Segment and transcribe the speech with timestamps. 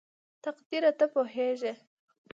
[0.43, 1.73] تقديره ته پوهېږې??